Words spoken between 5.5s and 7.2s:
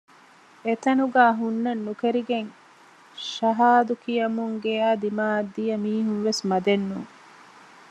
ދިޔަ މީހުންވެސް މަދެއް ނޫން